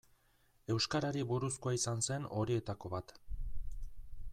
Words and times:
Euskarari 0.75 1.21
buruzkoa 1.33 1.75
izan 1.79 2.03
zen 2.09 2.27
horietako 2.41 2.95
bat. 2.97 3.19